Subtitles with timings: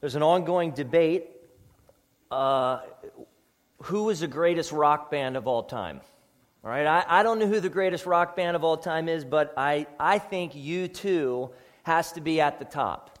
[0.00, 1.26] There's an ongoing debate
[2.30, 2.80] uh,
[3.82, 6.00] who is the greatest rock band of all time?
[6.62, 9.24] All right, I, I don't know who the greatest rock band of all time is,
[9.24, 11.50] but I, I think U2
[11.82, 13.18] has to be at the top.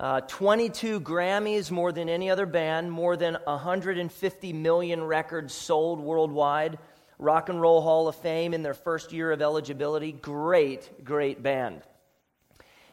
[0.00, 6.78] Uh, 22 Grammys, more than any other band, more than 150 million records sold worldwide.
[7.18, 10.10] Rock and Roll Hall of Fame in their first year of eligibility.
[10.10, 11.82] Great, great band.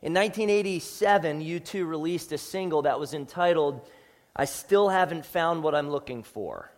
[0.04, 3.82] In 1987, U2 released a single that was entitled,
[4.36, 6.71] I Still Haven't Found What I'm Looking For.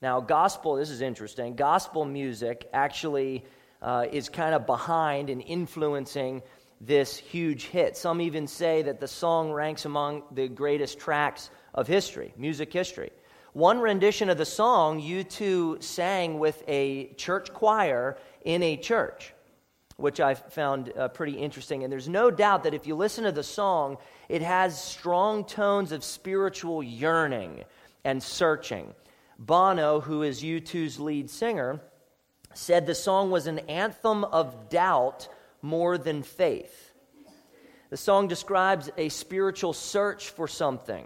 [0.00, 1.56] Now, gospel, this is interesting.
[1.56, 3.44] Gospel music actually
[3.82, 6.42] uh, is kind of behind and influencing
[6.80, 7.96] this huge hit.
[7.96, 13.10] Some even say that the song ranks among the greatest tracks of history, music history.
[13.52, 19.34] One rendition of the song, U2 sang with a church choir in a church
[20.00, 21.84] which I found uh, pretty interesting.
[21.84, 25.92] And there's no doubt that if you listen to the song, it has strong tones
[25.92, 27.64] of spiritual yearning
[28.04, 28.94] and searching.
[29.38, 31.80] Bono, who is U2's lead singer,
[32.54, 35.28] said the song was an anthem of doubt
[35.62, 36.92] more than faith.
[37.90, 41.04] The song describes a spiritual search for something,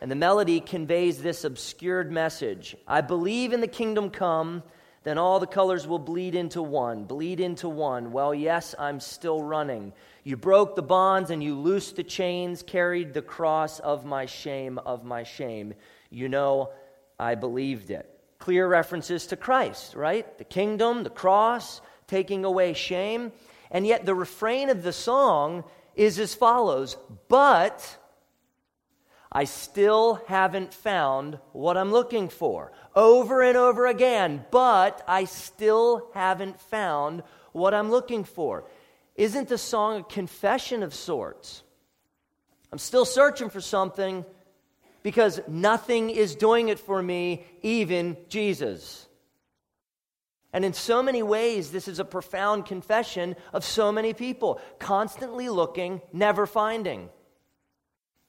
[0.00, 4.62] and the melody conveys this obscured message I believe in the kingdom come
[5.04, 8.12] then all the colors will bleed into one, bleed into one.
[8.12, 9.92] Well, yes, I'm still running.
[10.22, 14.78] You broke the bonds and you loosed the chains, carried the cross of my shame,
[14.78, 15.74] of my shame.
[16.10, 16.70] You know,
[17.18, 18.08] I believed it.
[18.38, 20.38] Clear references to Christ, right?
[20.38, 23.32] The kingdom, the cross, taking away shame.
[23.70, 25.64] And yet the refrain of the song
[25.96, 26.96] is as follows
[27.28, 27.98] But
[29.34, 32.70] I still haven't found what I'm looking for.
[32.94, 38.64] Over and over again, but I still haven't found what I'm looking for.
[39.16, 41.62] Isn't the song a confession of sorts?
[42.70, 44.24] I'm still searching for something
[45.02, 49.06] because nothing is doing it for me, even Jesus.
[50.52, 55.48] And in so many ways, this is a profound confession of so many people, constantly
[55.48, 57.08] looking, never finding.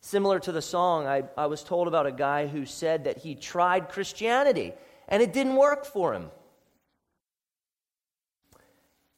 [0.05, 3.35] Similar to the song, I, I was told about a guy who said that he
[3.35, 4.73] tried Christianity
[5.07, 6.29] and it didn't work for him.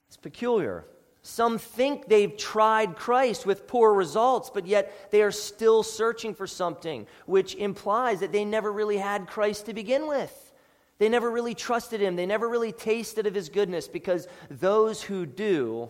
[0.07, 0.85] It's peculiar.
[1.23, 6.45] Some think they've tried Christ with poor results, but yet they are still searching for
[6.45, 10.53] something, which implies that they never really had Christ to begin with.
[10.99, 12.15] They never really trusted him.
[12.15, 15.89] They never really tasted of his goodness because those who do,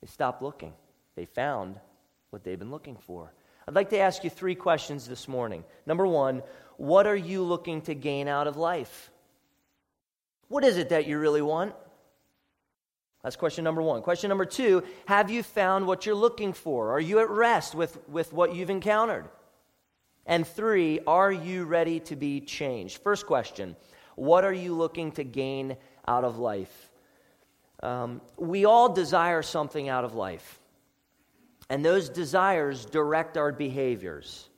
[0.00, 0.72] they stop looking.
[1.16, 1.80] They found
[2.30, 3.32] what they've been looking for.
[3.66, 5.64] I'd like to ask you three questions this morning.
[5.86, 6.42] Number one,
[6.76, 9.10] what are you looking to gain out of life?
[10.48, 11.74] What is it that you really want?
[13.22, 14.02] That's question number one.
[14.02, 16.92] Question number two Have you found what you're looking for?
[16.92, 19.28] Are you at rest with, with what you've encountered?
[20.24, 23.02] And three, are you ready to be changed?
[23.02, 23.76] First question
[24.14, 26.90] What are you looking to gain out of life?
[27.82, 30.57] Um, we all desire something out of life.
[31.70, 34.48] And those desires direct our behaviors.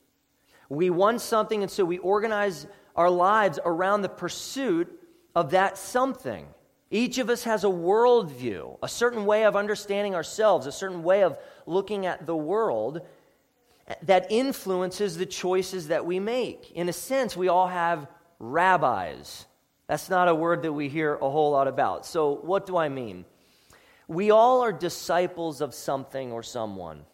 [0.69, 4.89] We want something, and so we organize our lives around the pursuit
[5.35, 6.47] of that something.
[6.91, 11.23] Each of us has a worldview, a certain way of understanding ourselves, a certain way
[11.23, 13.03] of looking at the world
[14.03, 16.71] that influences the choices that we make.
[16.73, 19.47] In a sense, we all have rabbis.
[19.87, 22.07] That's not a word that we hear a whole lot about.
[22.07, 23.25] So, what do I mean?
[24.11, 27.05] We all are disciples of something or someone,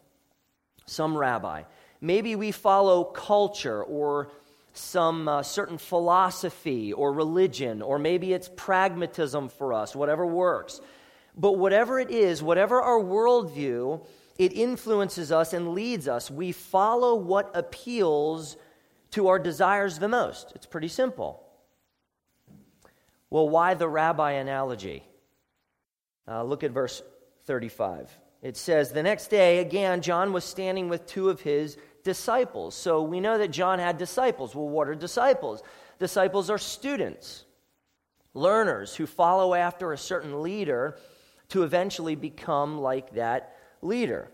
[0.87, 1.61] some rabbi.
[2.01, 4.31] Maybe we follow culture or
[4.73, 10.81] some uh, certain philosophy or religion, or maybe it's pragmatism for us, whatever works.
[11.35, 14.03] But whatever it is, whatever our worldview,
[14.39, 16.31] it influences us and leads us.
[16.31, 18.57] We follow what appeals
[19.11, 20.51] to our desires the most.
[20.55, 21.43] It's pretty simple.
[23.29, 25.06] Well, why the rabbi analogy?
[26.27, 27.01] Uh, look at verse
[27.45, 28.17] 35.
[28.41, 32.75] It says, The next day, again, John was standing with two of his disciples.
[32.75, 34.55] So we know that John had disciples.
[34.55, 35.63] Well, what are disciples?
[35.99, 37.45] Disciples are students,
[38.33, 40.97] learners who follow after a certain leader
[41.49, 44.31] to eventually become like that leader.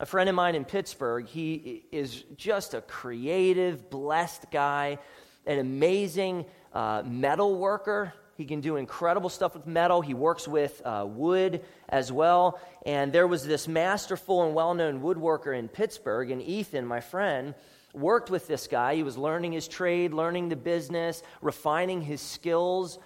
[0.00, 4.98] A friend of mine in Pittsburgh, he is just a creative, blessed guy,
[5.46, 8.12] an amazing uh, metal worker.
[8.38, 10.00] He can do incredible stuff with metal.
[10.00, 12.60] He works with uh, wood as well.
[12.86, 17.56] And there was this masterful and well known woodworker in Pittsburgh, and Ethan, my friend,
[17.92, 18.94] worked with this guy.
[18.94, 23.00] He was learning his trade, learning the business, refining his skills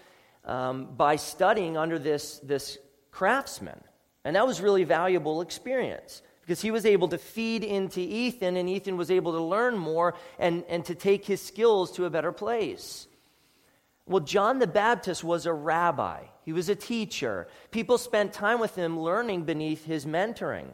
[0.45, 2.77] um, by studying under this, this
[3.11, 3.81] craftsman.
[4.27, 8.69] And that was really valuable experience because he was able to feed into Ethan, and
[8.69, 12.33] Ethan was able to learn more and, and to take his skills to a better
[12.33, 13.07] place.
[14.07, 17.47] Well, John the Baptist was a rabbi, he was a teacher.
[17.71, 20.69] People spent time with him learning beneath his mentoring.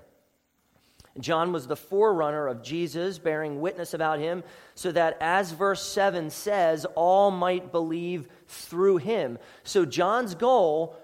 [1.20, 4.44] John was the forerunner of Jesus, bearing witness about him,
[4.75, 9.38] so that, as verse 7 says, all might believe through him.
[9.64, 10.96] So, John's goal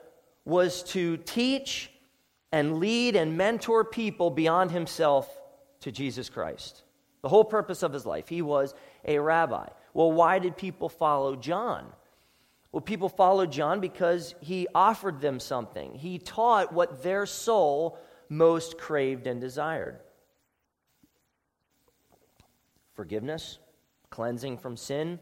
[0.44, 1.90] was to teach
[2.52, 5.28] and lead and mentor people beyond himself
[5.80, 6.82] to Jesus Christ.
[7.22, 8.28] The whole purpose of his life.
[8.28, 8.74] He was
[9.04, 9.66] a rabbi.
[9.94, 11.86] Well, why did people follow John?
[12.74, 15.94] Well, people followed John because he offered them something.
[15.94, 17.96] He taught what their soul
[18.28, 20.00] most craved and desired
[22.94, 23.60] forgiveness,
[24.10, 25.20] cleansing from sin,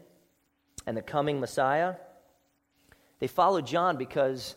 [0.87, 1.93] and the coming Messiah.
[3.19, 4.55] They followed John because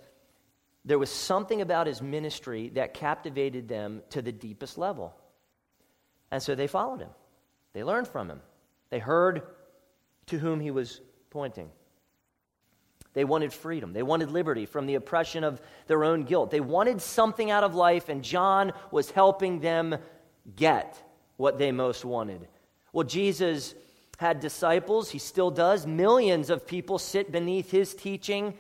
[0.87, 5.15] there was something about his ministry that captivated them to the deepest level.
[6.31, 7.11] And so they followed him.
[7.75, 8.41] They learned from him.
[8.89, 9.43] They heard
[10.29, 11.71] to whom he was pointing.
[13.17, 13.95] They wanted freedom.
[13.95, 16.51] They wanted liberty from the oppression of their own guilt.
[16.51, 19.97] They wanted something out of life, and John was helping them
[20.55, 21.03] get
[21.39, 22.47] what they most wanted.
[22.93, 23.75] Well, Jesus
[24.19, 25.87] had disciples, he still does.
[25.87, 28.53] Millions of people sit beneath his teaching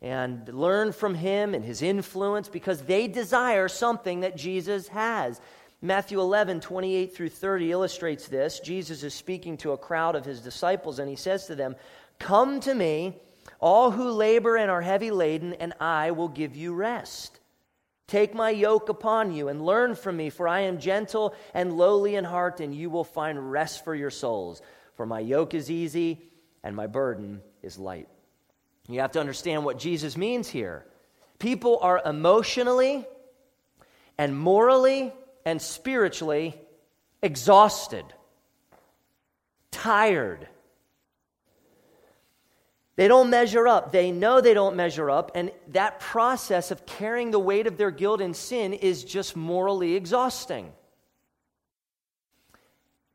[0.00, 5.40] and learn from him and his influence because they desire something that Jesus has.
[5.80, 8.60] Matthew 11, 28 through 30 illustrates this.
[8.60, 11.76] Jesus is speaking to a crowd of his disciples, and he says to them,
[12.18, 13.16] Come to me
[13.60, 17.40] all who labor and are heavy laden, and I will give you rest.
[18.06, 22.14] Take my yoke upon you and learn from me, for I am gentle and lowly
[22.14, 24.62] in heart, and you will find rest for your souls.
[24.94, 26.22] For my yoke is easy
[26.62, 28.08] and my burden is light.
[28.88, 30.86] You have to understand what Jesus means here.
[31.38, 33.06] People are emotionally
[34.16, 35.12] and morally
[35.44, 36.58] and spiritually
[37.22, 38.04] exhausted,
[39.70, 40.48] tired
[42.98, 43.92] they don't measure up.
[43.92, 45.30] They know they don't measure up.
[45.36, 49.94] And that process of carrying the weight of their guilt and sin is just morally
[49.94, 50.72] exhausting.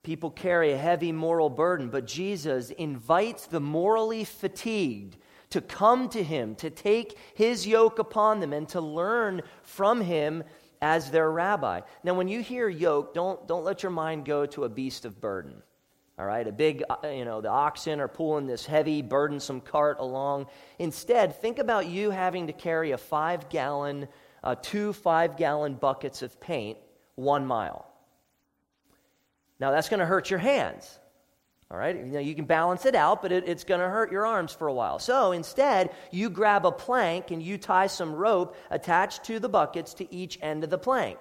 [0.02, 5.18] People carry a heavy moral burden, but Jesus invites the morally fatigued
[5.50, 10.46] to come to him, to take his yoke upon them, and to learn from him
[10.82, 11.82] as their rabbi.
[12.06, 15.20] Now, when you hear yoke, don't, don't let your mind go to a beast of
[15.20, 15.62] burden.
[16.20, 19.98] All right, a big, uh, you know, the oxen are pulling this heavy, burdensome cart
[20.00, 20.46] along.
[20.78, 24.08] Instead, think about you having to carry a five gallon,
[24.44, 26.78] uh, two five gallon buckets of paint
[27.16, 27.88] one mile.
[29.60, 31.00] Now, that's going to hurt your hands.
[31.72, 34.12] All right, you, know, you can balance it out, but it, it's going to hurt
[34.12, 35.00] your arms for a while.
[35.00, 39.96] So instead, you grab a plank and you tie some rope attached to the buckets
[39.96, 41.18] to each end of the plank.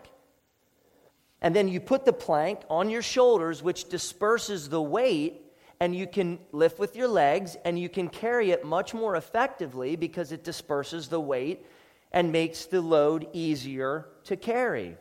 [1.43, 5.43] And then you put the plank on your shoulders, which disperses the weight,
[5.81, 9.97] and you can lift with your legs and you can carry it much more effectively
[9.97, 11.67] because it disperses the weight
[12.13, 14.97] and makes the load easier to carry.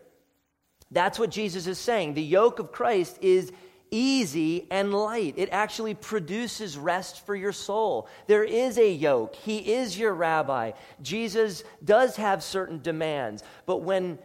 [0.89, 2.15] That's what Jesus is saying.
[2.15, 3.51] The yoke of Christ is
[3.91, 5.35] easy and light.
[5.37, 8.07] It actually produces rest for your soul.
[8.25, 9.35] There is a yoke.
[9.35, 10.71] He is your rabbi.
[11.03, 14.17] Jesus does have certain demands, but when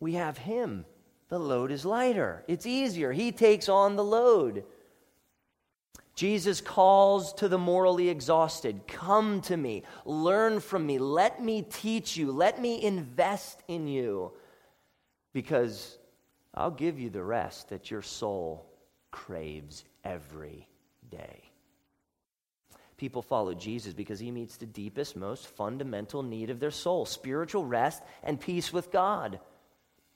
[0.00, 0.86] we have Him,
[1.28, 2.44] the load is lighter.
[2.46, 3.12] It's easier.
[3.12, 4.64] He takes on the load.
[6.14, 12.16] Jesus calls to the morally exhausted Come to me, learn from me, let me teach
[12.16, 14.32] you, let me invest in you,
[15.32, 15.98] because
[16.54, 18.64] I'll give you the rest that your soul
[19.10, 20.68] craves every
[21.10, 21.42] day.
[22.96, 27.64] People follow Jesus because he meets the deepest, most fundamental need of their soul spiritual
[27.64, 29.40] rest and peace with God.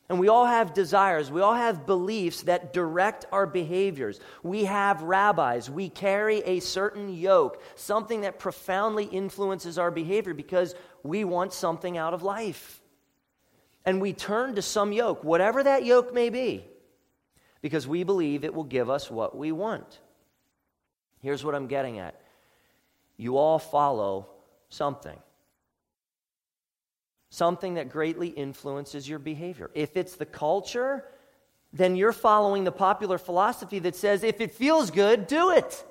[0.09, 1.31] And we all have desires.
[1.31, 4.21] We all have beliefs that direct our behaviors.
[4.43, 5.69] We have rabbis.
[5.69, 11.99] We carry a certain yoke, something that profoundly influences our behavior because we want something
[11.99, 12.81] out of life.
[13.85, 16.65] And we turn to some yoke, whatever that yoke may be,
[17.61, 20.01] because we believe it will give us what we want.
[21.21, 22.19] Here's what I'm getting at
[23.19, 24.29] you all follow
[24.69, 25.19] something
[27.31, 29.71] something that greatly influences your behavior.
[29.75, 31.05] If it's the culture,
[31.73, 35.85] then you're following the popular philosophy that says if it feels good, do it.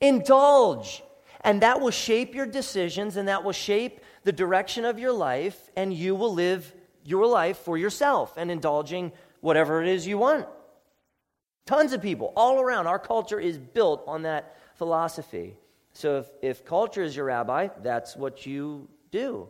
[0.00, 1.02] Indulge.
[1.42, 5.70] And that will shape your decisions and that will shape the direction of your life,
[5.74, 6.72] and you will live
[7.04, 9.10] your life for yourself and indulging
[9.40, 10.46] whatever it is you want.
[11.66, 12.86] Tons of people all around.
[12.86, 15.56] Our culture is built on that philosophy.
[15.92, 19.48] So if, if culture is your rabbi, that's what you do.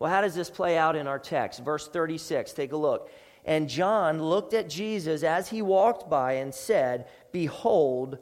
[0.00, 1.60] Well, how does this play out in our text?
[1.60, 3.10] Verse 36, take a look.
[3.44, 8.18] And John looked at Jesus as he walked by and said, Behold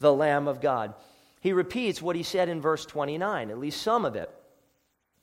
[0.00, 0.94] the Lamb of God.
[1.40, 4.30] He repeats what he said in verse 29, at least some of it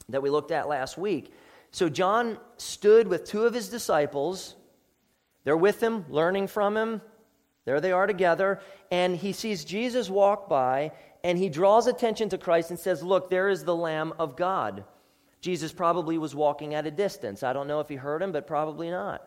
[0.09, 1.33] that we looked at last week.
[1.71, 4.55] So John stood with two of his disciples.
[5.43, 7.01] They're with him, learning from him.
[7.65, 8.61] There they are together.
[8.91, 10.91] And he sees Jesus walk by,
[11.23, 14.85] and he draws attention to Christ and says, Look, there is the Lamb of God.
[15.45, 17.43] Jesus probably was walking at a distance.
[17.43, 19.21] I don't know if he heard him, but probably not.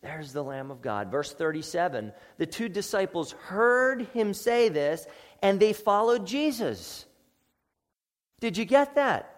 [0.00, 1.10] There's the Lamb of God.
[1.10, 5.06] Verse 37 The two disciples heard him say this,
[5.42, 7.04] and they followed Jesus.
[8.40, 9.30] Did you get that?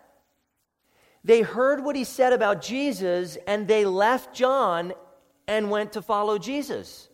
[1.25, 4.93] They heard what he said about Jesus, and they left John
[5.49, 7.09] and went to follow Jesus.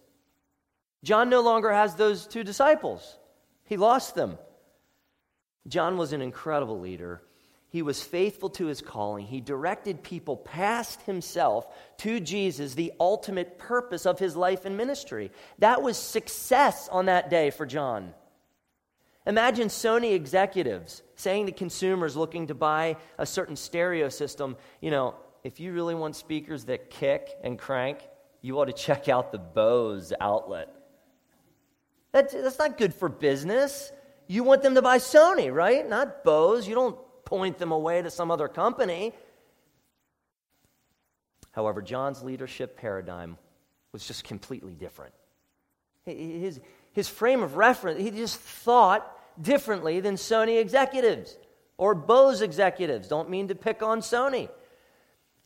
[1.02, 3.18] John no longer has those two disciples,
[3.64, 4.36] he lost them.
[5.68, 7.22] John was an incredible leader.
[7.72, 9.24] He was faithful to his calling.
[9.24, 11.66] He directed people past himself
[11.98, 15.32] to Jesus, the ultimate purpose of his life and ministry.
[15.58, 18.12] That was success on that day for John.
[19.26, 25.14] Imagine Sony executives saying to consumers looking to buy a certain stereo system, you know,
[25.42, 28.00] if you really want speakers that kick and crank,
[28.42, 30.68] you ought to check out the Bose outlet.
[32.12, 33.90] That, that's not good for business.
[34.26, 35.88] You want them to buy Sony, right?
[35.88, 36.68] Not Bose.
[36.68, 39.12] You don't point them away to some other company.
[41.52, 43.36] However, John's leadership paradigm
[43.92, 45.14] was just completely different.
[46.04, 46.60] His,
[46.92, 49.06] his frame of reference, he just thought
[49.40, 51.36] differently than Sony executives
[51.76, 53.08] or Bose executives.
[53.08, 54.48] Don't mean to pick on Sony.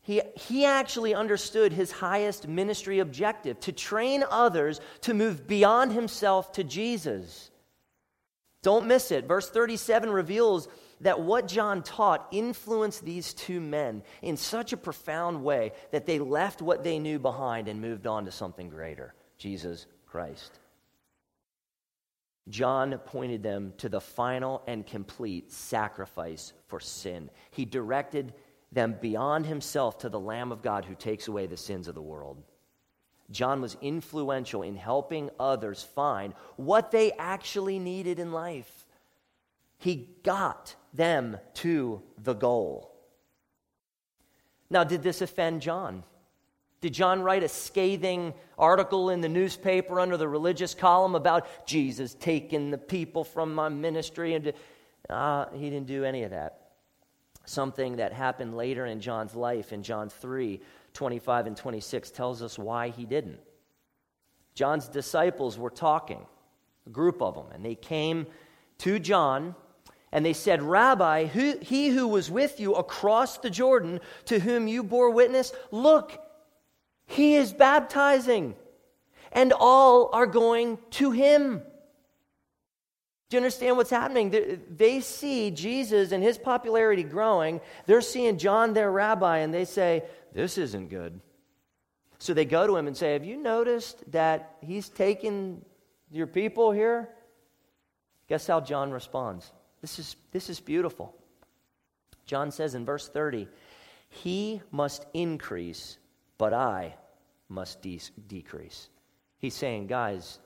[0.00, 6.52] He, he actually understood his highest ministry objective to train others to move beyond himself
[6.52, 7.50] to Jesus.
[8.62, 9.26] Don't miss it.
[9.26, 10.68] Verse 37 reveals
[11.00, 16.18] that what John taught influenced these two men in such a profound way that they
[16.18, 20.58] left what they knew behind and moved on to something greater Jesus Christ.
[22.48, 27.28] John pointed them to the final and complete sacrifice for sin.
[27.50, 28.32] He directed
[28.70, 32.02] them beyond himself to the Lamb of God who takes away the sins of the
[32.02, 32.42] world.
[33.30, 38.85] John was influential in helping others find what they actually needed in life.
[39.78, 42.92] He got them to the goal.
[44.70, 46.02] Now, did this offend John?
[46.80, 52.14] Did John write a scathing article in the newspaper under the religious column about Jesus
[52.14, 54.34] taking the people from my ministry?
[54.34, 54.52] And
[55.08, 56.70] uh, he didn't do any of that.
[57.44, 60.60] Something that happened later in John's life in John 3
[60.92, 63.38] 25 and 26 tells us why he didn't.
[64.54, 66.24] John's disciples were talking,
[66.86, 68.26] a group of them, and they came
[68.78, 69.54] to John
[70.12, 74.68] and they said, Rabbi, who, he who was with you across the Jordan, to whom
[74.68, 76.20] you bore witness, look,
[77.06, 78.54] he is baptizing,
[79.32, 81.62] and all are going to him.
[83.28, 84.62] Do you understand what's happening?
[84.70, 87.60] They see Jesus and his popularity growing.
[87.86, 91.20] They're seeing John, their rabbi, and they say, This isn't good.
[92.18, 95.64] So they go to him and say, Have you noticed that he's taken
[96.12, 97.08] your people here?
[98.28, 99.52] Guess how John responds?
[99.86, 101.14] This is, this is beautiful.
[102.24, 103.46] John says in verse 30,
[104.08, 105.98] He must increase,
[106.38, 106.96] but I
[107.48, 108.88] must de- decrease.
[109.38, 110.40] He's saying, guys,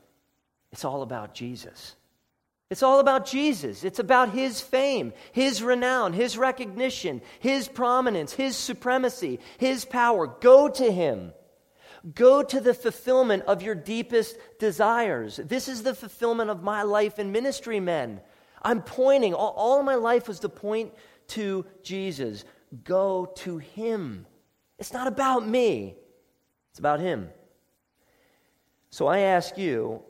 [0.73, 1.97] it's all about Jesus.
[2.69, 3.83] It's all about Jesus.
[3.83, 10.27] It's about his fame, his renown, his recognition, his prominence, his supremacy, his power.
[10.27, 11.33] Go to him.
[12.15, 15.41] Go to the fulfillment of your deepest desires.
[15.43, 18.21] This is the fulfillment of my life and ministry, men.
[18.63, 20.93] I'm pointing, all, all my life was to point
[21.29, 22.45] to Jesus.
[22.85, 24.27] Go to Him.
[24.79, 25.97] It's not about me,
[26.71, 27.31] it's about Him.
[28.91, 30.03] So I ask you,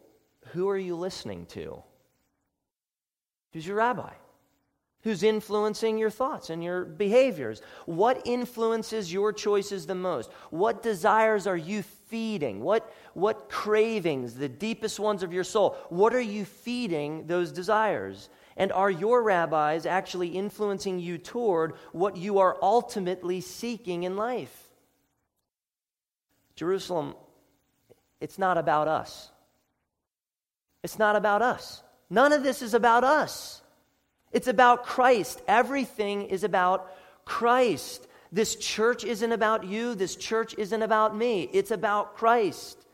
[0.52, 1.82] who are you listening to?
[3.52, 4.12] Who's your rabbi?
[5.02, 7.62] Who's influencing your thoughts and your behaviors?
[7.86, 10.30] What influences your choices the most?
[10.50, 12.60] What desires are you feeding?
[12.60, 18.28] What, what cravings, the deepest ones of your soul, what are you feeding those desires?
[18.60, 24.54] And are your rabbis actually influencing you toward what you are ultimately seeking in life?
[26.56, 27.14] Jerusalem,
[28.20, 29.30] it's not about us.
[30.82, 31.82] It's not about us.
[32.10, 33.62] None of this is about us.
[34.30, 35.40] It's about Christ.
[35.48, 36.92] Everything is about
[37.24, 38.06] Christ.
[38.30, 39.94] This church isn't about you.
[39.94, 41.48] This church isn't about me.
[41.54, 42.84] It's about Christ.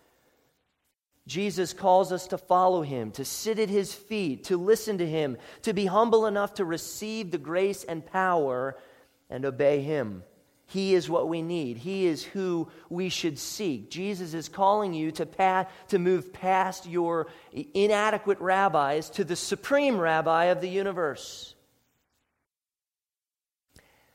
[1.26, 5.36] Jesus calls us to follow him, to sit at his feet, to listen to him,
[5.62, 8.76] to be humble enough to receive the grace and power
[9.28, 10.22] and obey him.
[10.68, 11.76] He is what we need.
[11.76, 13.88] He is who we should seek.
[13.90, 19.98] Jesus is calling you to, pass, to move past your inadequate rabbis to the supreme
[19.98, 21.54] rabbi of the universe.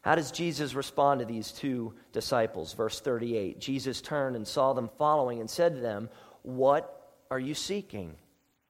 [0.02, 2.74] How does Jesus respond to these two disciples?
[2.74, 6.10] Verse 38 Jesus turned and saw them following and said to them,
[6.42, 7.01] What
[7.32, 8.16] are you seeking?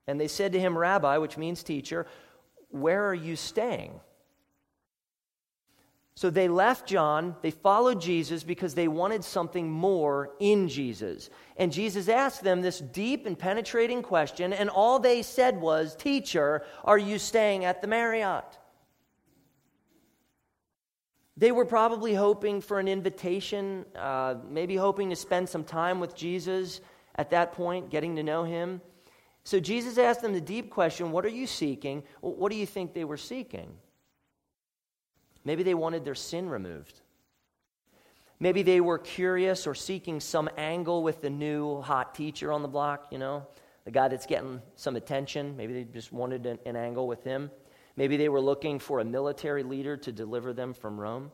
[0.07, 2.05] And they said to him, Rabbi, which means teacher,
[2.69, 3.99] where are you staying?
[6.13, 11.29] So they left John, they followed Jesus because they wanted something more in Jesus.
[11.57, 16.63] And Jesus asked them this deep and penetrating question, and all they said was, Teacher,
[16.83, 18.59] are you staying at the Marriott?
[21.37, 26.15] They were probably hoping for an invitation, uh, maybe hoping to spend some time with
[26.15, 26.81] Jesus
[27.15, 28.81] at that point, getting to know him.
[29.43, 32.03] So Jesus asked them the deep question What are you seeking?
[32.21, 33.71] What do you think they were seeking?
[35.43, 37.01] Maybe they wanted their sin removed.
[38.39, 42.67] Maybe they were curious or seeking some angle with the new hot teacher on the
[42.67, 43.45] block, you know,
[43.85, 45.55] the guy that's getting some attention.
[45.55, 47.51] Maybe they just wanted an, an angle with him.
[47.95, 51.31] Maybe they were looking for a military leader to deliver them from Rome.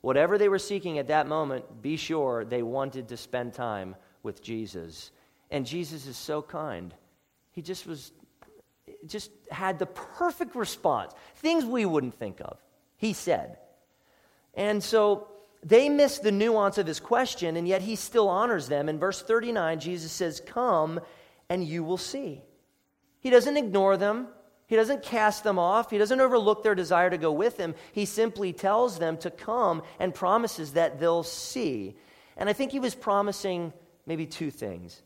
[0.00, 4.42] Whatever they were seeking at that moment, be sure they wanted to spend time with
[4.42, 5.12] Jesus.
[5.50, 6.92] And Jesus is so kind.
[7.52, 8.12] He just was
[9.06, 11.12] just had the perfect response.
[11.36, 12.58] Things we wouldn't think of.
[12.96, 13.58] He said.
[14.54, 15.28] And so
[15.62, 18.88] they miss the nuance of his question, and yet he still honors them.
[18.88, 21.00] In verse 39, Jesus says, Come
[21.48, 22.42] and you will see.
[23.20, 24.28] He doesn't ignore them.
[24.66, 25.90] He doesn't cast them off.
[25.90, 27.74] He doesn't overlook their desire to go with him.
[27.92, 31.96] He simply tells them to come and promises that they'll see.
[32.36, 33.72] And I think he was promising
[34.06, 35.02] maybe two things.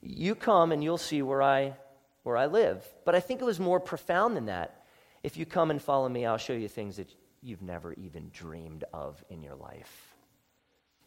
[0.00, 1.76] You come and you'll see where I
[2.22, 2.86] where I live.
[3.04, 4.84] But I think it was more profound than that.
[5.22, 8.84] If you come and follow me, I'll show you things that you've never even dreamed
[8.92, 10.14] of in your life.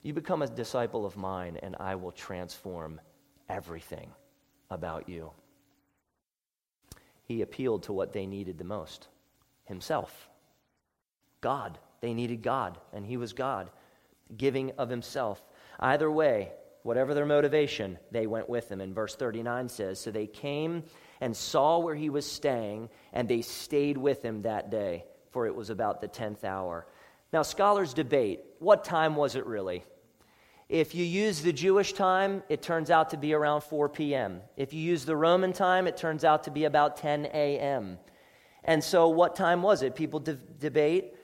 [0.02, 3.00] You become a disciple of mine, and I will transform
[3.48, 4.12] everything
[4.70, 5.32] about you
[7.26, 9.08] he appealed to what they needed the most
[9.66, 10.30] himself.
[11.42, 11.80] God.
[12.02, 13.70] They needed God, and he was God,
[14.36, 15.42] giving of himself.
[15.80, 16.52] Either way,
[16.84, 18.82] whatever their motivation, they went with him.
[18.82, 20.84] And verse 39 says So they came
[21.20, 25.56] and saw where he was staying, and they stayed with him that day, for it
[25.56, 26.86] was about the 10th hour.
[27.32, 29.84] Now, scholars debate what time was it really?
[30.70, 34.42] If you use the Jewish time, it turns out to be around 4 p.m.
[34.56, 38.00] If you use the Roman time, it turns out to be about 10 a.m.
[38.64, 39.96] And so, what time was it?
[39.96, 41.16] People de- debate.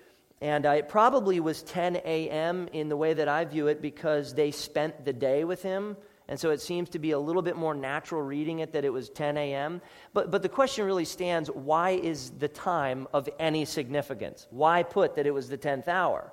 [0.41, 2.69] And uh, it probably was 10 a.m.
[2.71, 5.97] in the way that I view it because they spent the day with him.
[6.29, 8.93] And so it seems to be a little bit more natural reading it that it
[8.93, 9.81] was 10 a.m.
[10.13, 14.47] But, but the question really stands why is the time of any significance?
[14.51, 16.31] Why put that it was the 10th hour?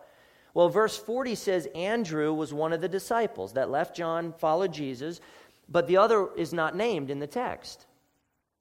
[0.53, 5.21] Well, verse 40 says Andrew was one of the disciples that left John, followed Jesus,
[5.69, 7.87] but the other is not named in the text.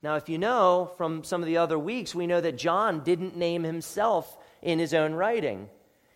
[0.02, 3.38] Now, if you know from some of the other weeks, we know that John didn't
[3.38, 5.70] name himself in his own writing.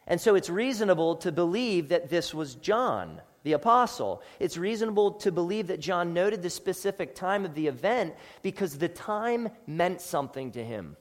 [0.07, 4.23] And so it's reasonable to believe that this was John, the apostle.
[4.39, 8.89] It's reasonable to believe that John noted the specific time of the event because the
[8.89, 10.97] time meant something to him.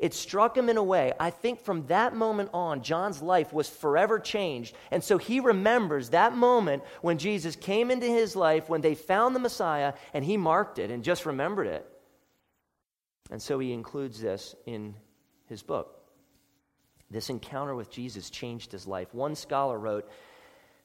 [0.00, 1.12] It struck him in a way.
[1.20, 4.74] I think from that moment on, John's life was forever changed.
[4.90, 9.36] And so he remembers that moment when Jesus came into his life, when they found
[9.36, 11.88] the Messiah, and he marked it and just remembered it.
[13.30, 14.96] And so he includes this in
[15.46, 15.93] his book.
[17.10, 19.14] This encounter with Jesus changed his life.
[19.14, 20.10] One scholar wrote,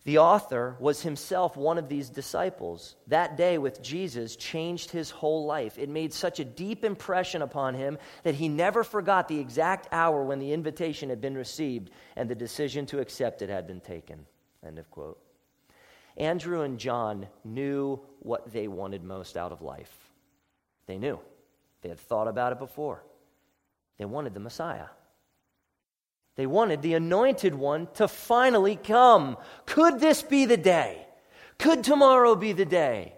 [0.06, 2.96] the author was himself one of these disciples.
[3.08, 5.78] That day with Jesus changed his whole life.
[5.78, 10.24] It made such a deep impression upon him that he never forgot the exact hour
[10.24, 14.26] when the invitation had been received and the decision to accept it had been taken.
[14.66, 15.20] End of quote.
[16.16, 19.96] Andrew and John knew what they wanted most out of life.
[20.86, 21.20] They knew.
[21.82, 23.04] They had thought about it before.
[23.98, 24.88] They wanted the Messiah.
[26.40, 29.36] They wanted the anointed one to finally come.
[29.66, 31.06] Could this be the day?
[31.58, 33.12] Could tomorrow be the day?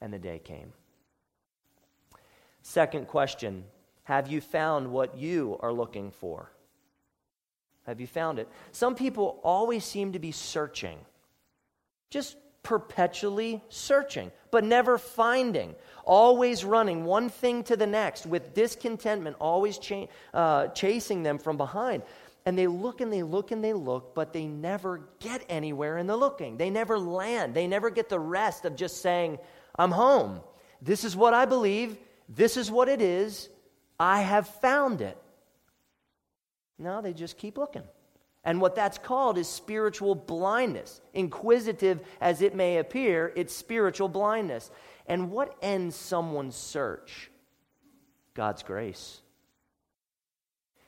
[0.00, 0.72] And the day came.
[2.62, 3.64] Second question
[4.04, 6.52] Have you found what you are looking for?
[7.84, 8.48] Have you found it?
[8.70, 11.00] Some people always seem to be searching,
[12.10, 12.36] just
[12.68, 19.78] perpetually searching, but never finding, always running one thing to the next with discontentment, always
[19.78, 22.02] cha- uh, chasing them from behind.
[22.44, 26.06] And they look and they look and they look, but they never get anywhere in
[26.06, 26.58] the looking.
[26.58, 27.54] They never land.
[27.54, 29.38] They never get the rest of just saying,
[29.78, 30.40] I'm home.
[30.82, 31.96] This is what I believe.
[32.28, 33.48] This is what it is.
[33.98, 35.16] I have found it.
[36.78, 37.84] No, they just keep looking.
[38.44, 41.00] And what that's called is spiritual blindness.
[41.12, 44.70] Inquisitive as it may appear, it's spiritual blindness.
[45.06, 47.30] And what ends someone's search?
[48.34, 49.20] God's grace.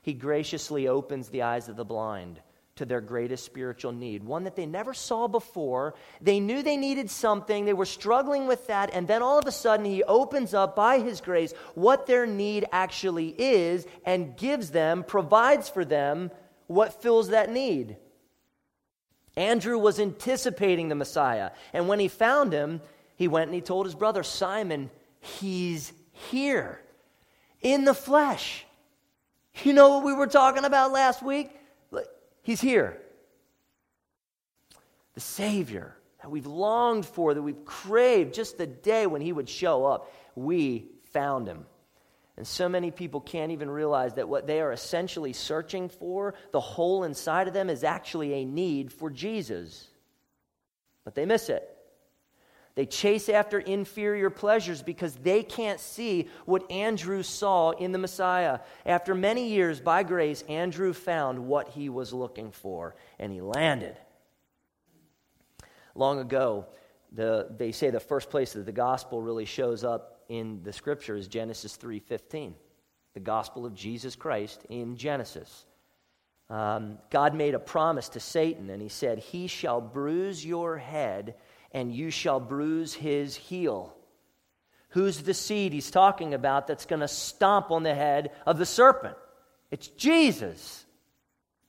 [0.02, 2.40] He graciously opens the eyes of the blind
[2.76, 5.94] to their greatest spiritual need, one that they never saw before.
[6.22, 9.52] They knew they needed something, they were struggling with that, and then all of a
[9.52, 15.04] sudden, He opens up by His grace what their need actually is and gives them,
[15.04, 16.30] provides for them
[16.70, 17.96] what fills that need.
[19.36, 22.80] Andrew was anticipating the Messiah, and when he found him,
[23.16, 26.80] he went and he told his brother Simon, He's here
[27.60, 28.64] in the flesh.
[29.64, 31.50] You know what we were talking about last week?
[32.42, 33.02] He's here.
[35.14, 39.48] The Savior that we've longed for, that we've craved just the day when He would
[39.48, 41.66] show up, we found Him.
[42.40, 46.60] And so many people can't even realize that what they are essentially searching for, the
[46.60, 49.86] hole inside of them, is actually a need for Jesus.
[51.04, 51.68] But they miss it.
[52.76, 58.60] They chase after inferior pleasures because they can't see what Andrew saw in the Messiah.
[58.86, 63.98] After many years, by grace, Andrew found what he was looking for, and he landed.
[65.94, 66.68] Long ago,
[67.12, 71.16] the, they say the first place that the gospel really shows up in the scripture
[71.16, 72.54] is Genesis 3:15,
[73.12, 75.66] the gospel of Jesus Christ in Genesis.
[76.48, 81.34] Um, God made a promise to Satan, and he said, He shall bruise your head
[81.72, 83.94] and you shall bruise his heel.
[84.90, 88.66] Who's the seed he's talking about that's going to stomp on the head of the
[88.66, 89.16] serpent?
[89.70, 90.84] It's Jesus,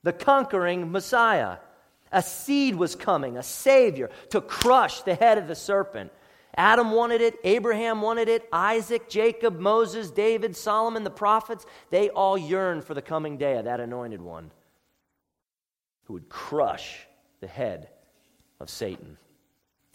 [0.02, 1.58] the conquering Messiah.
[2.10, 6.10] A seed was coming, a Savior, to crush the head of the serpent.
[6.54, 12.36] Adam wanted it, Abraham wanted it, Isaac, Jacob, Moses, David, Solomon, the prophets, they all
[12.36, 14.50] yearned for the coming day of that anointed one
[16.04, 17.06] who would crush
[17.40, 17.88] the head
[18.60, 19.16] of Satan.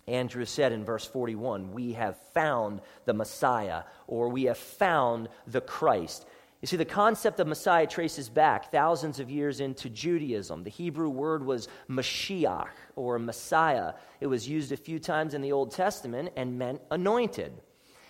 [0.08, 5.62] Andrew said in verse 41, We have found the Messiah, or we have found the
[5.62, 6.26] Christ.
[6.62, 10.64] You see, the concept of Messiah traces back thousands of years into Judaism.
[10.64, 13.94] The Hebrew word was Mashiach, or Messiah.
[14.20, 17.54] It was used a few times in the Old Testament and meant anointed.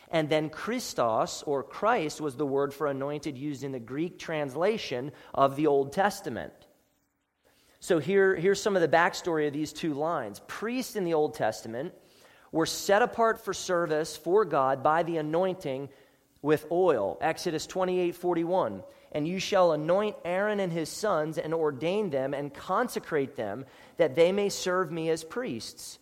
[0.09, 5.11] And then Christos, or Christ, was the word for anointed used in the Greek translation
[5.33, 6.53] of the Old Testament.
[7.81, 10.41] So here, here's some of the backstory of these two lines.
[10.47, 11.93] Priests in the Old Testament
[12.53, 15.89] were set apart for service for God by the anointing
[16.41, 17.17] with oil.
[17.21, 18.83] Exodus 28 41.
[19.11, 23.65] And you shall anoint Aaron and his sons and ordain them and consecrate them
[23.97, 25.99] that they may serve me as priests.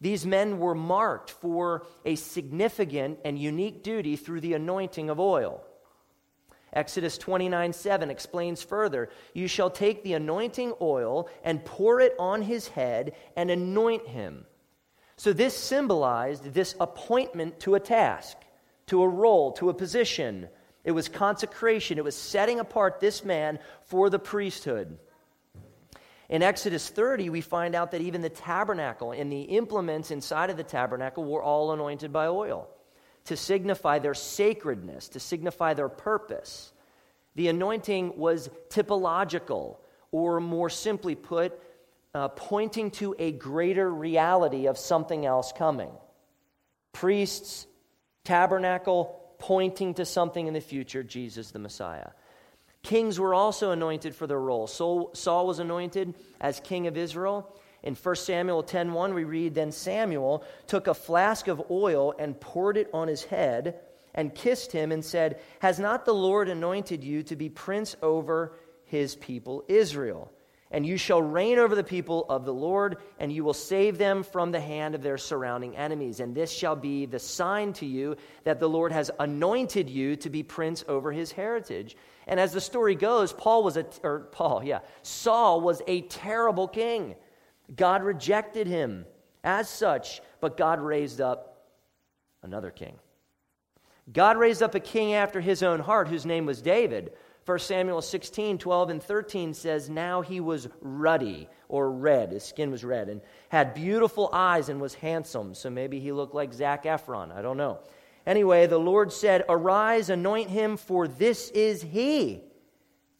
[0.00, 5.64] These men were marked for a significant and unique duty through the anointing of oil.
[6.72, 12.42] Exodus 29 7 explains further You shall take the anointing oil and pour it on
[12.42, 14.46] his head and anoint him.
[15.16, 18.36] So, this symbolized this appointment to a task,
[18.92, 20.46] to a role, to a position.
[20.84, 24.98] It was consecration, it was setting apart this man for the priesthood.
[26.28, 30.58] In Exodus 30, we find out that even the tabernacle and the implements inside of
[30.58, 32.68] the tabernacle were all anointed by oil
[33.24, 36.70] to signify their sacredness, to signify their purpose.
[37.34, 39.78] The anointing was typological,
[40.10, 41.58] or more simply put,
[42.14, 45.92] uh, pointing to a greater reality of something else coming.
[46.92, 47.66] Priests,
[48.24, 52.10] tabernacle, pointing to something in the future, Jesus the Messiah.
[52.82, 54.66] Kings were also anointed for their role.
[54.66, 57.54] Saul was anointed as king of Israel.
[57.82, 62.76] In 1 Samuel 10:1 we read then Samuel took a flask of oil and poured
[62.76, 63.80] it on his head
[64.14, 68.52] and kissed him and said, "Has not the Lord anointed you to be prince over
[68.84, 70.30] his people Israel?
[70.72, 74.22] And you shall reign over the people of the Lord, and you will save them
[74.22, 76.18] from the hand of their surrounding enemies.
[76.18, 80.30] And this shall be the sign to you that the Lord has anointed you to
[80.30, 84.64] be prince over his heritage." And as the story goes, Paul was a or Paul,
[84.64, 87.16] yeah, Saul was a terrible king.
[87.76, 89.06] God rejected him
[89.44, 91.68] as such, but God raised up
[92.42, 92.98] another king.
[94.12, 97.12] God raised up a king after his own heart, whose name was David.
[97.44, 102.30] 1 Samuel 16, 12, and 13 says, Now he was ruddy or red.
[102.30, 105.54] His skin was red and had beautiful eyes and was handsome.
[105.54, 107.32] So maybe he looked like Zac Efron.
[107.32, 107.80] I don't know.
[108.26, 112.44] Anyway, the Lord said, Arise, anoint him, for this is he.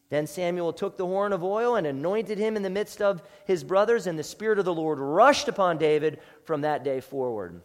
[0.09, 3.63] Then Samuel took the horn of oil and anointed him in the midst of his
[3.63, 7.61] brothers, and the Spirit of the Lord rushed upon David from that day forward.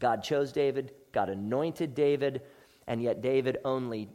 [0.00, 2.42] God chose David, God anointed David,
[2.88, 4.08] and yet David only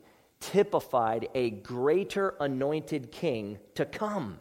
[0.45, 4.39] typified a greater anointed king to come.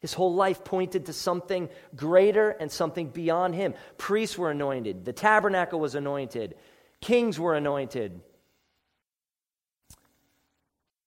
[0.00, 3.74] His whole life pointed to something greater and something beyond him.
[3.96, 6.54] Priests were anointed, the tabernacle was anointed,
[7.00, 8.20] kings were anointed.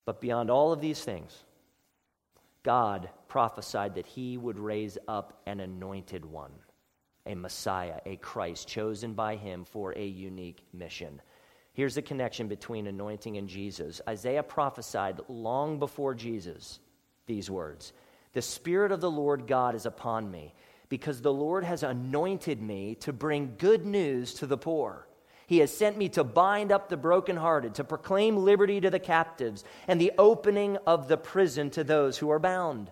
[0.04, 1.44] But beyond all of these things,
[2.62, 6.52] God prophesied that he would raise up an anointed one,
[7.24, 11.22] a Messiah, a Christ, chosen by him for a unique mission.
[11.72, 14.00] Here's the connection between anointing and Jesus.
[14.06, 16.80] Isaiah prophesied long before Jesus
[17.26, 17.92] these words
[18.34, 20.54] The Spirit of the Lord God is upon me,
[20.88, 25.06] because the Lord has anointed me to bring good news to the poor.
[25.46, 29.64] He has sent me to bind up the brokenhearted, to proclaim liberty to the captives,
[29.88, 32.90] and the opening of the prison to those who are bound.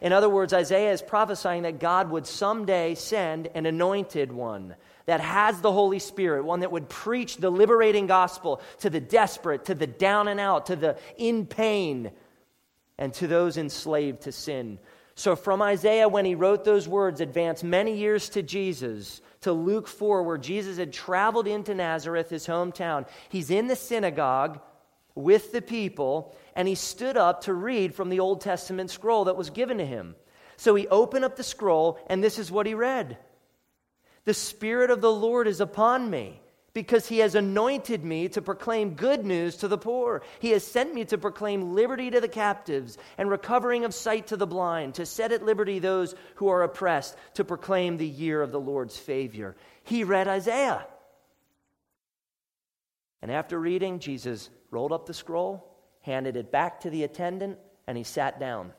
[0.00, 5.20] In other words, Isaiah is prophesying that God would someday send an anointed one that
[5.20, 9.74] has the Holy Spirit, one that would preach the liberating gospel to the desperate, to
[9.74, 12.10] the down and out, to the in pain,
[12.98, 14.78] and to those enslaved to sin.
[15.14, 19.88] So, from Isaiah, when he wrote those words, advance many years to Jesus, to Luke
[19.88, 23.06] 4, where Jesus had traveled into Nazareth, his hometown.
[23.30, 24.60] He's in the synagogue
[25.14, 29.36] with the people, and he stood up to read from the Old Testament scroll that
[29.36, 30.16] was given to him.
[30.56, 33.18] So he opened up the scroll, and this is what he read
[34.24, 36.40] The Spirit of the Lord is upon me
[36.72, 40.22] because he has anointed me to proclaim good news to the poor.
[40.40, 44.36] He has sent me to proclaim liberty to the captives and recovering of sight to
[44.36, 48.52] the blind, to set at liberty those who are oppressed, to proclaim the year of
[48.52, 49.56] the Lord's favor.
[49.84, 50.86] He read Isaiah.
[53.22, 55.75] And after reading, Jesus rolled up the scroll,
[56.06, 58.72] handed it back to the attendant, and he sat down.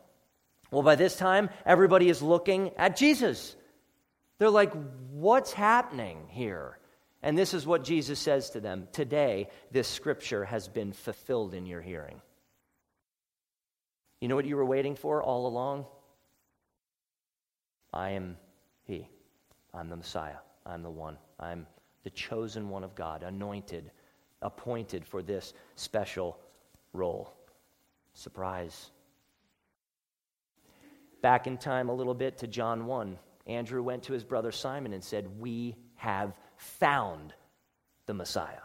[0.72, 3.56] Well, by this time, everybody is looking at Jesus.
[4.40, 4.74] They're like,
[5.12, 6.80] what's happening here?
[7.22, 11.66] And this is what Jesus says to them Today, this scripture has been fulfilled in
[11.66, 12.22] your hearing.
[14.22, 15.86] You know what you were waiting for all along?
[17.94, 18.38] I am
[18.86, 19.08] He.
[19.74, 20.38] I'm the Messiah.
[20.66, 21.18] I'm the one.
[21.40, 21.68] I'm
[22.04, 23.92] the chosen one of God, anointed,
[24.42, 26.40] appointed for this special
[26.98, 27.32] role.
[28.14, 28.92] Surprise.
[31.22, 34.94] Back in time a little bit to John 1, Andrew went to his brother Simon
[34.94, 37.34] and said, We have found
[38.06, 38.60] the Messiah.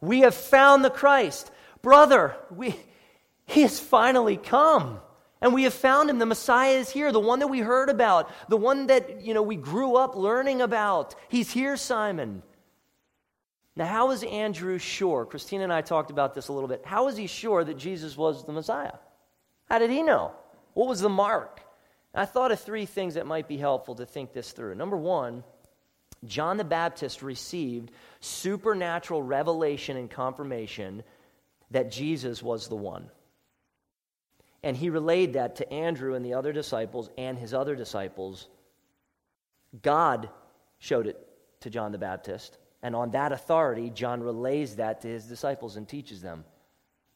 [0.00, 1.50] We have found the Christ.
[1.82, 2.74] Brother, we,
[3.46, 5.00] he has finally come.
[5.40, 6.18] And we have found him.
[6.18, 9.42] The Messiah is here, the one that we heard about, the one that, you know,
[9.42, 11.14] we grew up learning about.
[11.28, 12.42] He's here, Simon.
[13.76, 15.26] Now, how is Andrew sure?
[15.26, 16.82] Christina and I talked about this a little bit.
[16.84, 18.94] How is he sure that Jesus was the Messiah?
[19.68, 20.32] How did he know?
[20.74, 21.60] What was the mark?
[22.14, 24.76] I thought of three things that might be helpful to think this through.
[24.76, 25.42] Number one,
[26.24, 31.02] John the Baptist received supernatural revelation and confirmation
[31.72, 33.10] that Jesus was the one.
[34.62, 38.48] And he relayed that to Andrew and the other disciples and his other disciples.
[39.82, 40.30] God
[40.78, 41.18] showed it
[41.60, 42.56] to John the Baptist.
[42.84, 46.44] And on that authority, John relays that to his disciples and teaches them.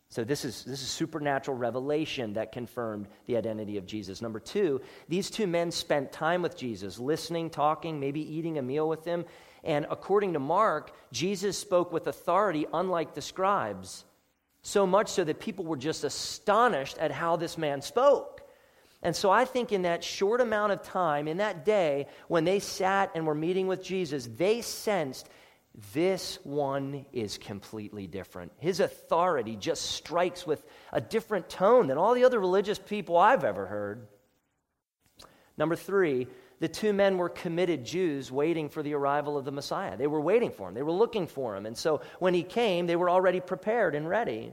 [0.08, 4.22] So this is this is supernatural revelation that confirmed the identity of Jesus.
[4.22, 8.88] Number 2, these two men spent time with Jesus, listening, talking, maybe eating a meal
[8.88, 9.26] with him,
[9.62, 14.06] and according to Mark, Jesus spoke with authority unlike the scribes.
[14.62, 18.40] So much so that people were just astonished at how this man spoke.
[19.02, 22.58] And so I think in that short amount of time, in that day, when they
[22.58, 25.28] sat and were meeting with Jesus, they sensed
[25.92, 28.52] this one is completely different.
[28.58, 33.44] His authority just strikes with a different tone than all the other religious people I've
[33.44, 34.08] ever heard.
[35.56, 36.26] Number three,
[36.60, 39.96] the two men were committed Jews waiting for the arrival of the Messiah.
[39.96, 41.66] They were waiting for him, they were looking for him.
[41.66, 44.52] And so when he came, they were already prepared and ready.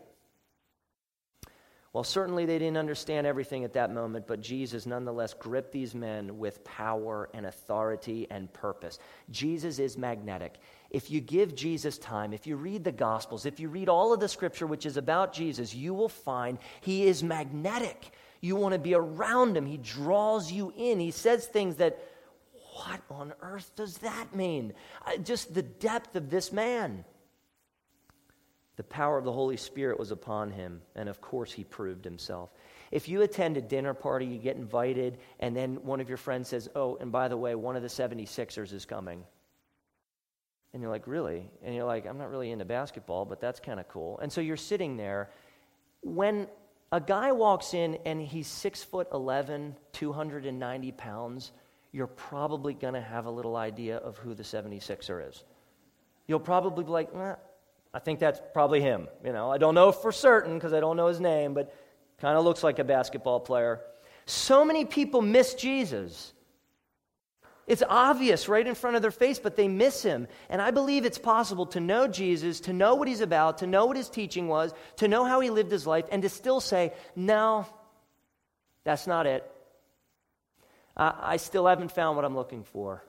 [1.95, 6.37] Well, certainly they didn't understand everything at that moment, but Jesus nonetheless gripped these men
[6.37, 8.99] with power and authority and purpose.
[9.31, 10.55] Jesus is magnetic.
[10.89, 14.19] If you give Jesus time, if you read the Gospels, if you read all of
[14.19, 18.11] the scripture which is about Jesus, you will find he is magnetic.
[18.41, 20.99] You want to be around him, he draws you in.
[20.99, 21.97] He says things that,
[22.73, 24.73] what on earth does that mean?
[25.07, 27.05] Uh, just the depth of this man.
[28.77, 32.49] The power of the Holy Spirit was upon him, and of course, he proved himself.
[32.91, 36.49] If you attend a dinner party, you get invited, and then one of your friends
[36.49, 39.23] says, Oh, and by the way, one of the 76ers is coming.
[40.73, 41.49] And you're like, Really?
[41.63, 44.19] And you're like, I'm not really into basketball, but that's kind of cool.
[44.19, 45.29] And so you're sitting there.
[46.01, 46.47] When
[46.91, 51.51] a guy walks in and he's 6 foot 11, 290 pounds,
[51.91, 55.43] you're probably going to have a little idea of who the 76er is.
[56.27, 57.13] You'll probably be like,
[57.95, 59.07] I think that's probably him.
[59.23, 61.73] You know, I don't know for certain because I don't know his name, but
[62.19, 63.79] kind of looks like a basketball player.
[64.25, 66.33] So many people miss Jesus.
[67.67, 70.27] It's obvious right in front of their face, but they miss him.
[70.49, 73.85] And I believe it's possible to know Jesus, to know what he's about, to know
[73.85, 76.91] what his teaching was, to know how he lived his life, and to still say,
[77.15, 77.65] no,
[78.83, 79.49] that's not it.
[80.97, 83.05] I, I still haven't found what I'm looking for.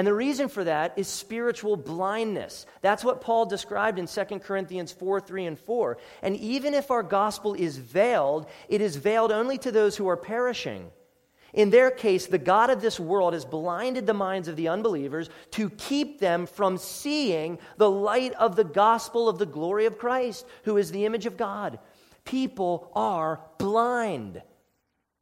[0.00, 2.64] And the reason for that is spiritual blindness.
[2.80, 5.98] That's what Paul described in 2 Corinthians 4 3 and 4.
[6.22, 10.16] And even if our gospel is veiled, it is veiled only to those who are
[10.16, 10.90] perishing.
[11.52, 15.28] In their case, the God of this world has blinded the minds of the unbelievers
[15.50, 20.46] to keep them from seeing the light of the gospel of the glory of Christ,
[20.64, 21.78] who is the image of God.
[22.24, 24.40] People are blind,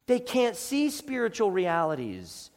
[0.07, 2.53] they can't see spiritual realities.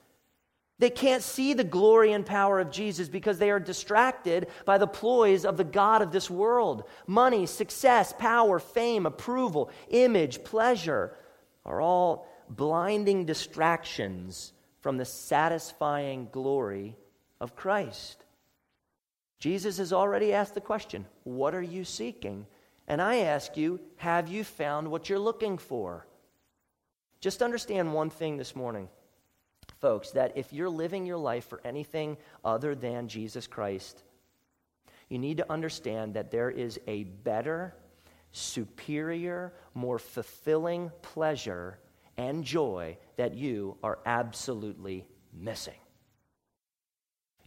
[0.82, 4.88] They can't see the glory and power of Jesus because they are distracted by the
[4.88, 6.86] ploys of the God of this world.
[7.06, 11.15] Money, success, power, fame, approval, image, pleasure
[11.67, 16.98] are all blinding distractions from the satisfying glory
[17.39, 18.26] of Christ.
[19.38, 22.48] Jesus has already asked the question What are you seeking?
[22.88, 26.08] And I ask you, have you found what you're looking for?
[27.20, 28.89] Just understand one thing this morning,
[29.82, 32.15] folks, that if you're living your life for anything
[32.46, 34.04] other than Jesus Christ,
[35.10, 37.76] you need to understand that there is a better,
[38.32, 41.80] superior, more fulfilling pleasure
[42.15, 45.74] and joy that you are absolutely missing.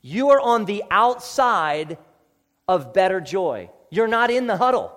[0.03, 1.97] You are on the outside
[2.68, 3.70] of better joy.
[3.90, 4.92] You're not in the huddle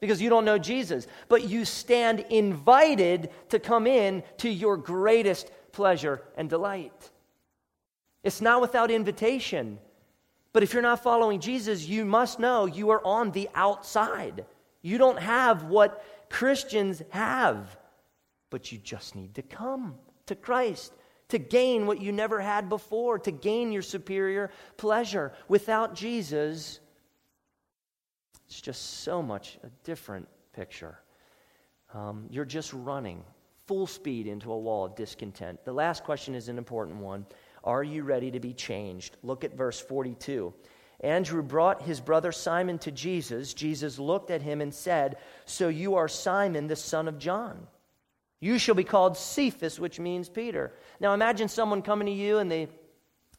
[0.00, 5.50] because you don't know Jesus, but you stand invited to come in to your greatest
[5.72, 7.10] pleasure and delight.
[8.22, 9.78] It's not without invitation.
[10.52, 14.44] But if you're not following Jesus, you must know you are on the outside.
[14.82, 17.76] You don't have what Christians have
[18.50, 19.94] but you just need to come
[20.26, 20.92] to Christ
[21.28, 25.32] to gain what you never had before, to gain your superior pleasure.
[25.46, 26.80] Without Jesus,
[28.48, 30.98] it's just so much a different picture.
[31.94, 33.22] Um, you're just running
[33.70, 35.64] full speed into a wall of discontent.
[35.64, 37.24] The last question is an important one.
[37.62, 39.16] Are you ready to be changed?
[39.22, 40.52] Look at verse 42.
[41.02, 43.54] Andrew brought his brother Simon to Jesus.
[43.54, 47.68] Jesus looked at him and said, So you are Simon, the son of John.
[48.40, 50.72] You shall be called Cephas, which means Peter.
[50.98, 52.66] Now imagine someone coming to you and they,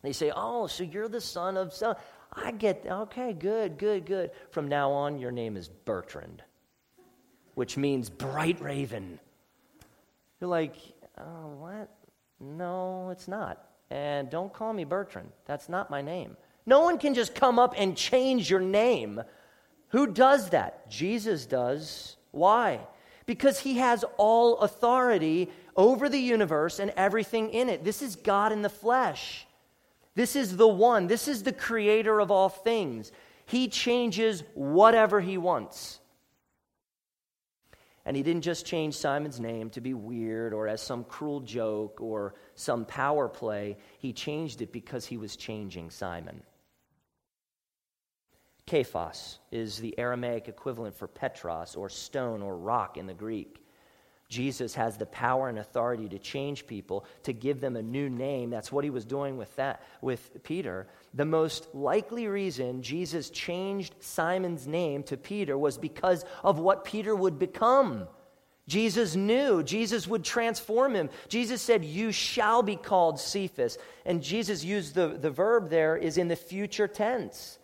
[0.01, 1.97] they say, Oh, so you're the son of son.
[2.31, 4.31] I get, okay, good, good, good.
[4.51, 6.41] From now on, your name is Bertrand,
[7.55, 9.19] which means bright raven.
[10.41, 10.75] You're like,
[11.17, 11.89] oh, what?
[12.41, 13.63] No, it's not.
[13.89, 15.29] And don't call me Bertrand.
[15.45, 16.35] That's not my name.
[16.65, 19.21] No one can just come up and change your name.
[19.89, 20.89] Who does that?
[20.89, 22.17] Jesus does.
[22.31, 22.81] Why?
[23.31, 27.81] because he has all authority over the universe and everything in it.
[27.81, 29.47] This is God in the flesh.
[30.15, 31.07] This is the one.
[31.07, 33.13] This is the creator of all things.
[33.45, 36.00] He changes whatever he wants.
[38.11, 42.01] And he didn't just change Simon's name to be weird or as some cruel joke
[42.01, 43.77] or some power play.
[43.99, 46.43] He changed it because he was changing Simon.
[48.67, 53.60] Kephas is the Aramaic equivalent for Petros or stone or rock in the Greek.
[54.31, 58.49] Jesus has the power and authority to change people, to give them a new name.
[58.49, 60.87] That's what he was doing with that with Peter.
[61.13, 67.13] The most likely reason Jesus changed Simon's name to Peter was because of what Peter
[67.13, 68.07] would become.
[68.69, 71.09] Jesus knew Jesus would transform him.
[71.27, 73.77] Jesus said, You shall be called Cephas.
[74.05, 77.59] And Jesus used the, the verb there is in the future tense.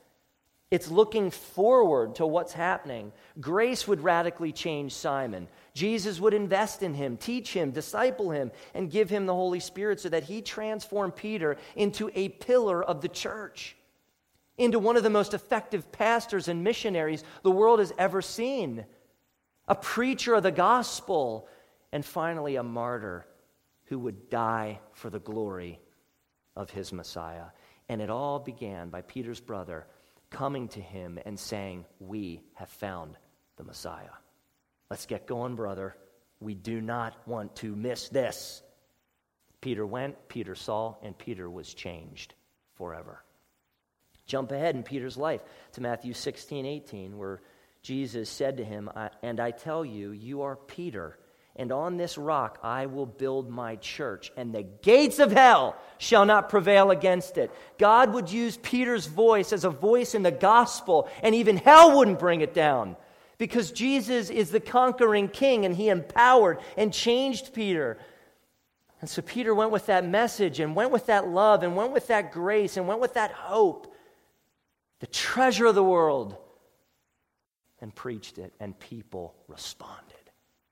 [0.69, 3.13] It's looking forward to what's happening.
[3.39, 5.47] Grace would radically change Simon.
[5.73, 10.01] Jesus would invest in him, teach him, disciple him, and give him the Holy Spirit
[10.01, 13.77] so that he transformed Peter into a pillar of the church,
[14.57, 18.85] into one of the most effective pastors and missionaries the world has ever seen,
[19.69, 21.47] a preacher of the gospel,
[21.93, 23.25] and finally a martyr
[23.85, 25.79] who would die for the glory
[26.57, 27.45] of his Messiah.
[27.87, 29.87] And it all began by Peter's brother
[30.29, 33.17] coming to him and saying, We have found
[33.57, 34.15] the Messiah.
[34.89, 35.95] Let's get going, brother.
[36.39, 38.61] We do not want to miss this.
[39.59, 42.35] Peter went, Peter saw, and Peter was changed
[42.75, 43.23] forever.
[44.27, 45.41] Jump ahead in Peter's life
[45.73, 47.41] to Matthew 16, 18, where
[47.81, 48.89] Jesus said to him,
[49.23, 51.17] And I tell you, you are Peter
[51.57, 56.25] and on this rock I will build my church, and the gates of hell shall
[56.25, 57.51] not prevail against it.
[57.77, 62.19] God would use Peter's voice as a voice in the gospel, and even hell wouldn't
[62.19, 62.95] bring it down.
[63.37, 67.99] Because Jesus is the conquering king, and he empowered and changed Peter.
[68.99, 72.07] And so Peter went with that message and went with that love and went with
[72.07, 73.93] that grace and went with that hope,
[75.01, 76.35] the treasure of the world,
[77.79, 78.53] and preached it.
[78.59, 80.16] And people responded.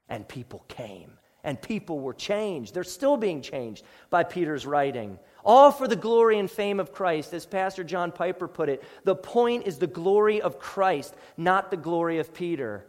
[0.10, 1.12] And people came.
[1.43, 2.74] And people were changed.
[2.74, 5.20] They're still being changed by Peter's writing.
[5.43, 7.34] All for the glory and fame of Christ.
[7.34, 11.78] As Pastor John Piper put it, the point is the glory of Christ, not the
[11.78, 12.86] glory of Peter.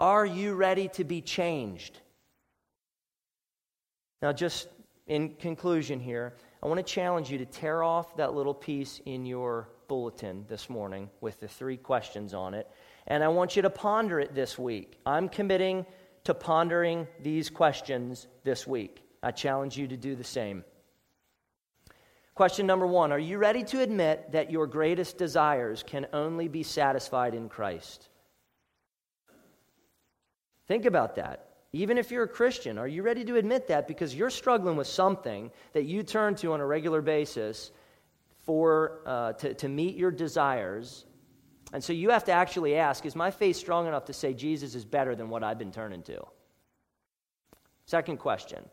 [0.00, 1.98] Are you ready to be changed?
[4.20, 4.68] Now, just
[5.08, 9.26] in conclusion here, I want to challenge you to tear off that little piece in
[9.26, 12.70] your bulletin this morning with the three questions on it.
[13.08, 14.96] And I want you to ponder it this week.
[15.04, 15.84] I'm committing
[16.24, 19.02] to pondering these questions this week.
[19.22, 20.64] I challenge you to do the same.
[22.34, 26.62] Question number one Are you ready to admit that your greatest desires can only be
[26.62, 28.08] satisfied in Christ?
[30.68, 31.48] Think about that.
[31.74, 33.88] Even if you're a Christian, are you ready to admit that?
[33.88, 37.70] Because you're struggling with something that you turn to on a regular basis
[38.44, 41.06] for, uh, to, to meet your desires.
[41.72, 44.74] And so you have to actually ask Is my faith strong enough to say Jesus
[44.74, 46.24] is better than what I've been turning to?
[47.86, 48.64] Second question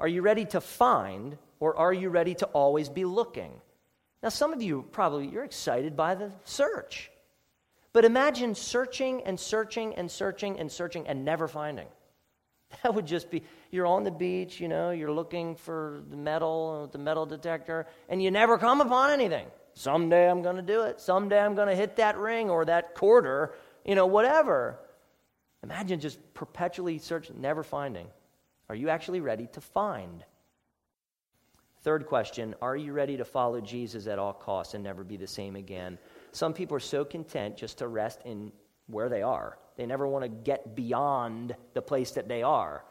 [0.00, 3.52] Are you ready to find, or are you ready to always be looking?
[4.22, 7.10] Now, some of you probably, you're excited by the search.
[7.92, 11.86] But imagine searching and searching and searching and searching and never finding.
[12.82, 16.86] That would just be you're on the beach, you know, you're looking for the metal,
[16.92, 19.46] the metal detector, and you never come upon anything.
[19.78, 21.00] Someday I'm going to do it.
[21.00, 23.54] Someday I'm going to hit that ring or that quarter,
[23.84, 24.80] you know, whatever.
[25.62, 28.08] Imagine just perpetually searching, never finding.
[28.68, 30.24] Are you actually ready to find?
[31.82, 35.28] Third question Are you ready to follow Jesus at all costs and never be the
[35.28, 35.96] same again?
[36.32, 38.50] Some people are so content just to rest in
[38.88, 39.58] where they are.
[39.76, 42.84] They never want to get beyond the place that they are.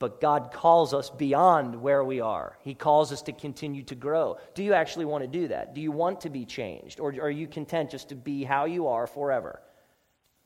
[0.00, 2.56] But God calls us beyond where we are.
[2.62, 4.38] He calls us to continue to grow.
[4.54, 5.74] Do you actually want to do that?
[5.74, 7.00] Do you want to be changed?
[7.00, 9.60] Or are you content just to be how you are forever?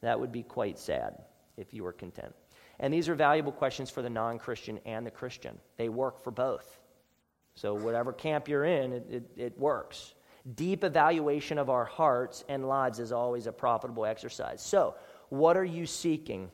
[0.03, 1.23] That would be quite sad
[1.57, 2.35] if you were content.
[2.81, 5.57] And these are valuable questions for the non Christian and the Christian.
[5.77, 6.81] They work for both.
[7.55, 10.15] So, whatever camp you're in, it, it, it works.
[10.57, 14.61] Deep evaluation of our hearts and lives is always a profitable exercise.
[14.61, 14.97] So,
[15.29, 16.51] what are you seeking?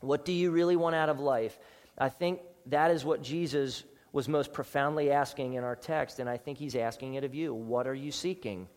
[0.00, 1.56] What do you really want out of life?
[1.98, 6.36] I think that is what Jesus was most profoundly asking in our text, and I
[6.36, 7.52] think he's asking it of you.
[7.52, 8.68] What are you seeking?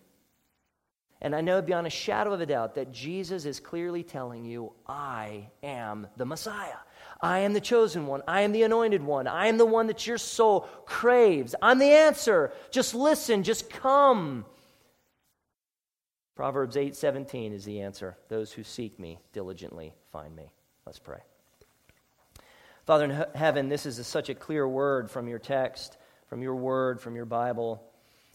[1.22, 4.74] And I know beyond a shadow of a doubt that Jesus is clearly telling you,
[4.88, 6.78] I am the Messiah.
[7.22, 8.22] I am the chosen one.
[8.28, 9.28] I am the anointed one.
[9.28, 11.56] I am the one that your soul craves.
[11.62, 12.52] I'm the answer.
[12.70, 14.46] Just listen, just come.
[16.36, 18.16] Proverbs 8:17 is the answer.
[18.30, 20.54] Those who seek me diligently find me.
[20.86, 21.22] Let's pray.
[22.88, 26.56] Father in heaven, this is a, such a clear word from your text, from your
[26.56, 27.84] word, from your Bible.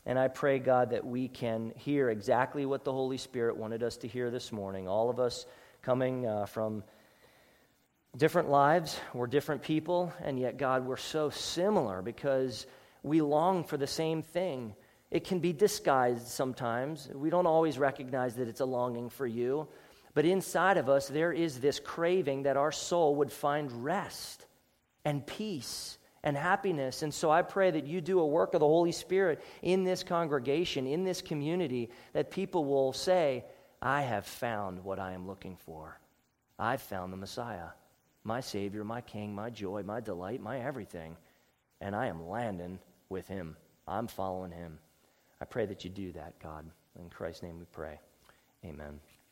[0.04, 3.96] And I pray, God, that we can hear exactly what the Holy Spirit wanted us
[3.96, 4.86] to hear this morning.
[4.86, 5.46] All of us
[5.80, 6.84] coming uh, from
[8.14, 12.66] different lives, we're different people, and yet, God, we're so similar because
[13.02, 14.74] we long for the same thing.
[15.10, 17.08] It can be disguised sometimes.
[17.14, 19.66] We don't always recognize that it's a longing for you.
[20.14, 24.46] But inside of us, there is this craving that our soul would find rest
[25.04, 27.02] and peace and happiness.
[27.02, 30.02] And so I pray that you do a work of the Holy Spirit in this
[30.02, 33.44] congregation, in this community, that people will say,
[33.80, 35.98] I have found what I am looking for.
[36.58, 37.68] I've found the Messiah
[38.24, 41.16] my Savior, my King, my joy, my delight, my everything.
[41.80, 43.56] And I am landing with Him.
[43.88, 44.78] I'm following Him.
[45.40, 46.64] I pray that you do that, God.
[46.98, 47.98] In Christ's name we pray.
[48.64, 49.00] Amen.